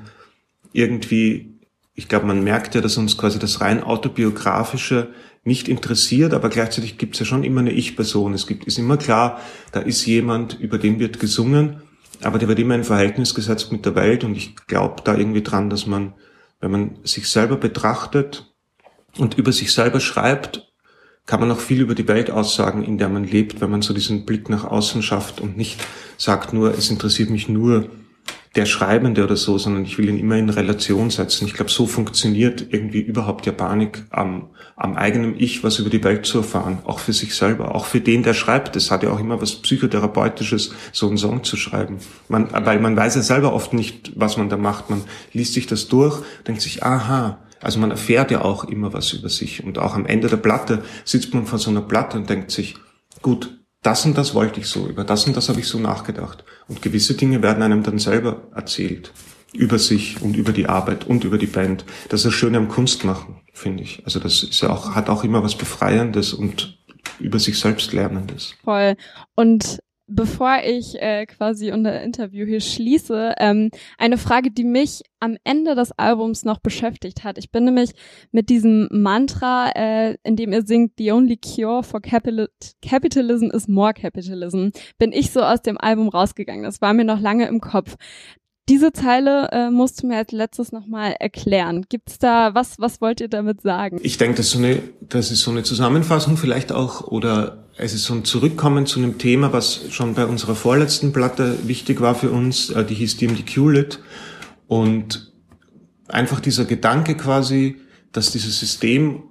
irgendwie, 0.73 1.61
ich 1.95 2.09
glaube, 2.09 2.25
man 2.25 2.43
merkt 2.43 2.75
ja, 2.75 2.81
dass 2.81 2.97
uns 2.97 3.17
quasi 3.17 3.39
das 3.39 3.61
rein 3.61 3.81
autobiografische 3.81 5.13
nicht 5.45 5.69
interessiert, 5.69 6.33
aber 6.33 6.49
gleichzeitig 6.49 6.97
gibt 6.97 7.15
es 7.15 7.21
ja 7.21 7.25
schon 7.25 7.45
immer 7.45 7.61
eine 7.61 7.71
Ich-Person. 7.71 8.33
Es 8.33 8.47
gibt, 8.47 8.65
ist 8.65 8.79
immer 8.79 8.97
klar, 8.97 9.39
da 9.71 9.79
ist 9.79 10.05
jemand, 10.07 10.59
über 10.59 10.77
den 10.77 10.99
wird 10.99 11.21
gesungen, 11.21 11.83
aber 12.21 12.37
der 12.37 12.49
wird 12.49 12.59
immer 12.59 12.75
in 12.75 12.83
Verhältnis 12.83 13.33
gesetzt 13.33 13.71
mit 13.71 13.85
der 13.85 13.95
Welt 13.95 14.25
und 14.25 14.35
ich 14.35 14.57
glaube 14.67 15.03
da 15.05 15.15
irgendwie 15.15 15.41
dran, 15.41 15.69
dass 15.69 15.87
man, 15.87 16.15
wenn 16.59 16.71
man 16.71 16.99
sich 17.05 17.29
selber 17.29 17.55
betrachtet, 17.55 18.48
und 19.17 19.37
über 19.37 19.51
sich 19.51 19.73
selber 19.73 19.99
schreibt, 19.99 20.67
kann 21.25 21.39
man 21.39 21.51
auch 21.51 21.59
viel 21.59 21.81
über 21.81 21.93
die 21.93 22.07
Welt 22.07 22.31
aussagen, 22.31 22.83
in 22.83 22.97
der 22.97 23.09
man 23.09 23.23
lebt, 23.23 23.61
wenn 23.61 23.69
man 23.69 23.83
so 23.83 23.93
diesen 23.93 24.25
Blick 24.25 24.49
nach 24.49 24.63
außen 24.63 25.03
schafft 25.03 25.41
und 25.41 25.57
nicht 25.57 25.79
sagt 26.17 26.53
nur, 26.53 26.75
es 26.75 26.89
interessiert 26.89 27.29
mich 27.29 27.47
nur 27.47 27.89
der 28.55 28.65
Schreibende 28.65 29.23
oder 29.23 29.35
so, 29.35 29.59
sondern 29.59 29.85
ich 29.85 29.97
will 29.99 30.09
ihn 30.09 30.17
immer 30.17 30.35
in 30.35 30.49
Relation 30.49 31.11
setzen. 31.11 31.45
Ich 31.45 31.53
glaube, 31.53 31.69
so 31.69 31.85
funktioniert 31.85 32.73
irgendwie 32.73 32.99
überhaupt 32.99 33.45
Japanik 33.45 34.05
am, 34.09 34.49
am 34.75 34.95
eigenen 34.95 35.39
Ich, 35.39 35.63
was 35.63 35.77
über 35.77 35.91
die 35.91 36.03
Welt 36.03 36.25
zu 36.25 36.39
erfahren, 36.39 36.79
auch 36.83 36.97
für 36.97 37.13
sich 37.13 37.35
selber, 37.35 37.75
auch 37.75 37.85
für 37.85 38.01
den, 38.01 38.23
der 38.23 38.33
schreibt. 38.33 38.75
Es 38.75 38.89
hat 38.89 39.03
ja 39.03 39.11
auch 39.11 39.19
immer 39.19 39.39
was 39.39 39.57
Psychotherapeutisches, 39.57 40.73
so 40.91 41.07
einen 41.07 41.17
Song 41.17 41.43
zu 41.43 41.57
schreiben. 41.57 41.99
Man, 42.27 42.49
weil 42.51 42.79
man 42.79 42.97
weiß 42.97 43.15
ja 43.15 43.21
selber 43.21 43.53
oft 43.53 43.73
nicht, 43.73 44.13
was 44.15 44.37
man 44.37 44.49
da 44.49 44.57
macht. 44.57 44.89
Man 44.89 45.03
liest 45.31 45.53
sich 45.53 45.67
das 45.67 45.87
durch, 45.87 46.23
denkt 46.47 46.61
sich, 46.61 46.81
aha, 46.83 47.37
also 47.61 47.79
man 47.79 47.91
erfährt 47.91 48.31
ja 48.31 48.41
auch 48.41 48.63
immer 48.63 48.93
was 48.93 49.13
über 49.13 49.29
sich. 49.29 49.63
Und 49.63 49.77
auch 49.77 49.95
am 49.95 50.05
Ende 50.05 50.27
der 50.27 50.37
Platte 50.37 50.83
sitzt 51.05 51.33
man 51.33 51.45
vor 51.45 51.59
so 51.59 51.69
einer 51.69 51.81
Platte 51.81 52.17
und 52.17 52.29
denkt 52.29 52.51
sich, 52.51 52.75
gut, 53.21 53.59
das 53.81 54.05
und 54.05 54.17
das 54.17 54.33
wollte 54.33 54.59
ich 54.59 54.67
so, 54.67 54.87
über 54.87 55.03
das 55.03 55.25
und 55.25 55.37
das 55.37 55.49
habe 55.49 55.59
ich 55.59 55.67
so 55.67 55.79
nachgedacht. 55.79 56.43
Und 56.67 56.81
gewisse 56.81 57.13
Dinge 57.13 57.41
werden 57.41 57.63
einem 57.63 57.83
dann 57.83 57.99
selber 57.99 58.47
erzählt. 58.53 59.13
Über 59.53 59.79
sich 59.79 60.21
und 60.21 60.35
über 60.35 60.51
die 60.51 60.67
Arbeit 60.67 61.07
und 61.07 61.23
über 61.23 61.37
die 61.37 61.47
Band. 61.47 61.85
Das 62.09 62.19
ist 62.19 62.25
das 62.25 62.33
Schöne 62.33 62.57
am 62.57 62.67
Kunstmachen, 62.67 63.37
finde 63.53 63.83
ich. 63.83 64.03
Also 64.05 64.19
das 64.19 64.43
ist 64.43 64.61
ja 64.61 64.69
auch, 64.69 64.95
hat 64.95 65.09
auch 65.09 65.23
immer 65.23 65.43
was 65.43 65.55
Befreiendes 65.55 66.33
und 66.33 66.77
über 67.19 67.39
sich 67.39 67.57
selbst 67.57 67.93
Lernendes. 67.93 68.55
Voll. 68.63 68.95
Und 69.35 69.79
bevor 70.09 70.57
ich 70.65 71.01
äh, 71.01 71.25
quasi 71.25 71.71
unser 71.71 72.01
Interview 72.01 72.45
hier 72.45 72.59
schließe, 72.59 73.35
ähm, 73.37 73.69
eine 73.97 74.17
Frage, 74.17 74.51
die 74.51 74.63
mich 74.63 75.03
am 75.19 75.37
Ende 75.43 75.75
des 75.75 75.91
Albums 75.93 76.43
noch 76.45 76.59
beschäftigt 76.59 77.23
hat. 77.23 77.37
Ich 77.37 77.51
bin 77.51 77.65
nämlich 77.65 77.91
mit 78.31 78.49
diesem 78.49 78.87
Mantra, 78.91 79.71
äh, 79.75 80.17
in 80.23 80.35
dem 80.35 80.51
ihr 80.51 80.63
singt, 80.63 80.93
The 80.97 81.11
only 81.11 81.37
cure 81.37 81.83
for 81.83 82.01
capital 82.01 82.49
capitalism 82.81 83.47
is 83.51 83.67
more 83.67 83.93
capitalism, 83.93 84.69
bin 84.97 85.11
ich 85.11 85.31
so 85.31 85.41
aus 85.41 85.61
dem 85.61 85.77
Album 85.77 86.09
rausgegangen. 86.09 86.63
Das 86.63 86.81
war 86.81 86.93
mir 86.93 87.05
noch 87.05 87.19
lange 87.19 87.47
im 87.47 87.61
Kopf. 87.61 87.95
Diese 88.69 88.93
Zeile 88.93 89.49
äh, 89.51 89.71
musst 89.71 90.03
du 90.03 90.07
mir 90.07 90.17
als 90.17 90.31
letztes 90.31 90.71
nochmal 90.71 91.15
erklären. 91.19 91.87
Gibt's 91.89 92.19
da, 92.19 92.53
was, 92.53 92.77
was 92.77 93.01
wollt 93.01 93.19
ihr 93.19 93.27
damit 93.27 93.61
sagen? 93.61 93.99
Ich 94.03 94.19
denke, 94.19 94.37
das, 94.37 94.51
so 94.51 94.59
das 95.01 95.31
ist 95.31 95.41
so 95.41 95.49
eine 95.49 95.63
Zusammenfassung 95.63 96.37
vielleicht 96.37 96.71
auch 96.71 97.07
oder 97.07 97.68
es 97.79 97.93
ist 97.93 98.03
so 98.03 98.13
ein 98.13 98.25
Zurückkommen 98.25 98.86
zu 98.86 99.00
einem 99.00 99.17
Thema, 99.17 99.53
was 99.53 99.81
schon 99.89 100.13
bei 100.13 100.25
unserer 100.25 100.55
vorletzten 100.55 101.13
Platte 101.13 101.57
wichtig 101.63 102.01
war 102.01 102.13
für 102.13 102.29
uns, 102.29 102.69
äh, 102.69 102.83
die 102.83 102.93
hieß 102.93 103.17
DMDQ-Lit. 103.17 104.00
Und 104.67 105.31
einfach 106.09 106.41
dieser 106.41 106.65
Gedanke 106.65 107.15
quasi, 107.15 107.77
dass 108.12 108.31
dieses 108.31 108.59
System, 108.59 109.24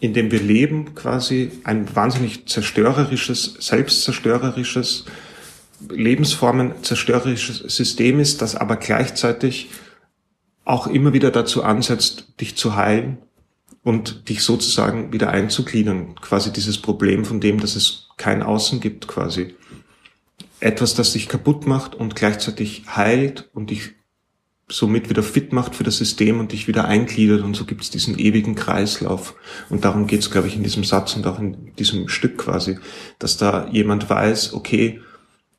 in 0.00 0.14
dem 0.14 0.30
wir 0.30 0.40
leben, 0.40 0.94
quasi 0.94 1.52
ein 1.64 1.94
wahnsinnig 1.94 2.48
zerstörerisches, 2.48 3.56
selbstzerstörerisches, 3.60 5.04
Lebensformen 5.88 6.82
zerstörerisches 6.82 7.58
System 7.58 8.18
ist, 8.20 8.42
das 8.42 8.54
aber 8.54 8.76
gleichzeitig 8.76 9.70
auch 10.64 10.86
immer 10.86 11.12
wieder 11.12 11.30
dazu 11.30 11.62
ansetzt, 11.62 12.34
dich 12.40 12.56
zu 12.56 12.76
heilen 12.76 13.18
und 13.82 14.28
dich 14.28 14.42
sozusagen 14.42 15.12
wieder 15.12 15.30
einzugliedern. 15.30 16.14
Quasi 16.16 16.52
dieses 16.52 16.78
Problem 16.78 17.24
von 17.24 17.40
dem, 17.40 17.60
dass 17.60 17.76
es 17.76 18.08
kein 18.16 18.42
Außen 18.42 18.80
gibt, 18.80 19.08
quasi. 19.08 19.54
Etwas, 20.60 20.94
das 20.94 21.14
dich 21.14 21.28
kaputt 21.28 21.66
macht 21.66 21.94
und 21.94 22.14
gleichzeitig 22.14 22.84
heilt 22.94 23.48
und 23.54 23.70
dich 23.70 23.94
somit 24.68 25.10
wieder 25.10 25.22
fit 25.22 25.52
macht 25.52 25.74
für 25.74 25.84
das 25.84 25.96
System 25.96 26.38
und 26.38 26.52
dich 26.52 26.68
wieder 26.68 26.84
eingliedert 26.84 27.42
und 27.42 27.54
so 27.54 27.64
gibt 27.64 27.82
es 27.82 27.90
diesen 27.90 28.18
ewigen 28.18 28.54
Kreislauf. 28.54 29.34
Und 29.68 29.84
darum 29.84 30.06
geht 30.06 30.20
es, 30.20 30.30
glaube 30.30 30.48
ich, 30.48 30.56
in 30.56 30.62
diesem 30.62 30.84
Satz 30.84 31.16
und 31.16 31.26
auch 31.26 31.38
in 31.38 31.74
diesem 31.76 32.08
Stück 32.08 32.38
quasi, 32.38 32.78
dass 33.18 33.36
da 33.36 33.68
jemand 33.68 34.08
weiß, 34.08 34.52
okay, 34.54 35.00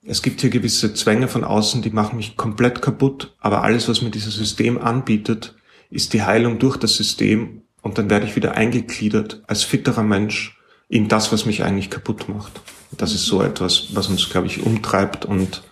es 0.04 0.22
gibt 0.22 0.42
hier 0.42 0.50
gewisse 0.50 0.94
Zwänge 0.94 1.28
von 1.28 1.44
außen, 1.44 1.82
die 1.82 1.92
machen 1.92 2.18
mich 2.18 2.36
komplett 2.36 2.82
kaputt, 2.82 3.36
aber 3.40 3.64
alles, 3.64 3.88
was 3.88 4.02
mir 4.02 4.10
dieses 4.10 4.36
System 4.36 4.80
anbietet, 4.80 5.56
ist 5.90 6.14
die 6.14 6.24
Heilung 6.24 6.58
durch 6.58 6.78
das 6.78 6.96
System 6.96 7.64
und 7.82 7.98
dann 7.98 8.10
werde 8.10 8.26
ich 8.26 8.36
wieder 8.36 8.56
eingegliedert 8.56 9.42
als 9.48 9.64
fitterer 9.64 10.04
Mensch 10.04 10.58
in 10.88 11.08
das, 11.08 11.32
was 11.32 11.46
mich 11.46 11.64
eigentlich 11.64 11.90
kaputt 11.90 12.30
macht. 12.30 12.62
Das 12.98 13.14
ist 13.14 13.26
so 13.26 13.42
etwas, 13.42 13.96
was 13.96 14.08
uns, 14.08 14.30
glaube 14.30 14.48
ich, 14.48 14.64
umtreibt 14.64 15.26
und 15.26 15.64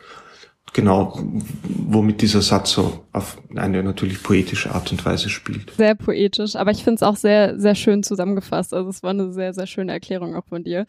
genau, 0.74 1.20
womit 1.64 2.22
dieser 2.22 2.42
Satz 2.42 2.72
so 2.72 3.06
auf 3.12 3.38
eine 3.56 3.84
natürlich 3.84 4.24
poetische 4.24 4.74
Art 4.74 4.92
und 4.92 5.04
Weise 5.06 5.30
spielt. 5.30 5.72
Sehr 5.76 5.96
poetisch, 5.96 6.56
aber 6.56 6.72
ich 6.72 6.84
finde 6.84 6.96
es 6.96 7.04
auch 7.04 7.16
sehr, 7.16 7.60
sehr 7.60 7.76
schön 7.76 8.04
zusammengefasst. 8.04 8.74
Also 8.74 8.90
es 8.90 9.04
war 9.04 9.12
eine 9.12 9.32
sehr, 9.32 9.54
sehr 9.54 9.68
schöne 9.68 9.92
Erklärung 9.92 10.36
auch 10.36 10.46
von 10.46 10.64
dir. 10.64 10.86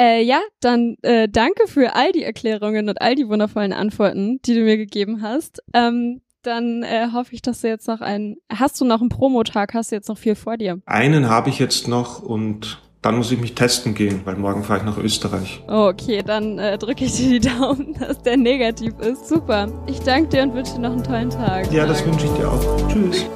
Äh, 0.00 0.22
ja, 0.22 0.40
dann 0.60 0.96
äh, 1.02 1.28
danke 1.28 1.66
für 1.66 1.96
all 1.96 2.12
die 2.12 2.22
Erklärungen 2.22 2.88
und 2.88 3.00
all 3.02 3.16
die 3.16 3.28
wundervollen 3.28 3.72
Antworten, 3.72 4.40
die 4.44 4.54
du 4.54 4.60
mir 4.60 4.76
gegeben 4.76 5.22
hast. 5.22 5.60
Ähm, 5.74 6.20
dann 6.42 6.82
äh, 6.82 7.08
hoffe 7.12 7.34
ich, 7.34 7.42
dass 7.42 7.60
du 7.60 7.68
jetzt 7.68 7.88
noch 7.88 8.00
einen. 8.00 8.36
Hast 8.50 8.80
du 8.80 8.84
noch 8.84 9.00
einen 9.00 9.08
Promotag? 9.08 9.74
Hast 9.74 9.90
du 9.90 9.96
jetzt 9.96 10.08
noch 10.08 10.18
viel 10.18 10.34
vor 10.34 10.56
dir? 10.56 10.80
Einen 10.86 11.28
habe 11.28 11.50
ich 11.50 11.58
jetzt 11.58 11.88
noch 11.88 12.22
und 12.22 12.80
dann 13.02 13.16
muss 13.16 13.30
ich 13.30 13.40
mich 13.40 13.54
testen 13.54 13.94
gehen, 13.94 14.22
weil 14.24 14.36
morgen 14.36 14.64
fahre 14.64 14.80
ich 14.80 14.84
nach 14.84 14.98
Österreich. 14.98 15.62
Okay, 15.68 16.22
dann 16.24 16.58
äh, 16.58 16.78
drücke 16.78 17.04
ich 17.04 17.16
dir 17.16 17.40
die 17.40 17.48
Daumen, 17.48 17.94
dass 18.00 18.22
der 18.22 18.36
negativ 18.36 18.98
ist. 18.98 19.28
Super. 19.28 19.68
Ich 19.86 20.00
danke 20.00 20.28
dir 20.30 20.42
und 20.42 20.54
wünsche 20.54 20.74
dir 20.74 20.80
noch 20.80 20.92
einen 20.92 21.04
tollen 21.04 21.30
Tag. 21.30 21.72
Ja, 21.72 21.86
das 21.86 22.04
wünsche 22.04 22.26
ich 22.26 22.32
dir 22.32 22.50
auch. 22.50 22.88
Tschüss. 22.88 23.26